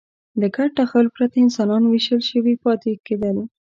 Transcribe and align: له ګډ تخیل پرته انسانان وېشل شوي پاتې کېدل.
له 0.39 0.47
ګډ 0.55 0.69
تخیل 0.79 1.07
پرته 1.15 1.37
انسانان 1.41 1.83
وېشل 1.85 2.21
شوي 2.29 2.53
پاتې 2.63 2.91
کېدل. 3.07 3.37